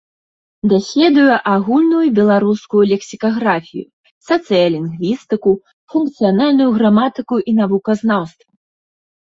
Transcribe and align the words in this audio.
Даследуе 0.71 1.35
агульную 1.55 2.01
і 2.07 2.09
беларускую 2.21 2.81
лексікаграфію, 2.93 3.85
сацыялінгвістыку, 4.29 5.51
функцыянальную 5.95 6.69
граматыку 6.81 7.35
і 7.51 7.59
навуказнаўства. 7.61 8.51